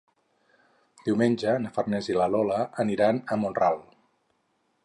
Diumenge 1.09 1.53
na 1.67 1.73
Farners 1.77 2.09
i 2.13 2.17
na 2.21 2.29
Lola 2.37 2.59
aniran 2.85 3.21
a 3.37 3.41
Mont-ral. 3.43 3.83